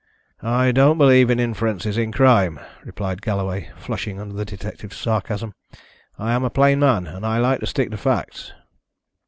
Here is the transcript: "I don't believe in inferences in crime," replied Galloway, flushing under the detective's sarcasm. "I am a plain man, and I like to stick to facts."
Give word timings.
"I 0.41 0.71
don't 0.71 0.97
believe 0.97 1.29
in 1.29 1.39
inferences 1.39 1.95
in 1.95 2.11
crime," 2.11 2.59
replied 2.83 3.21
Galloway, 3.21 3.69
flushing 3.77 4.19
under 4.19 4.33
the 4.33 4.45
detective's 4.45 4.97
sarcasm. 4.97 5.53
"I 6.17 6.33
am 6.33 6.43
a 6.43 6.49
plain 6.49 6.79
man, 6.79 7.05
and 7.05 7.23
I 7.23 7.37
like 7.37 7.59
to 7.59 7.67
stick 7.67 7.91
to 7.91 7.97
facts." 7.97 8.51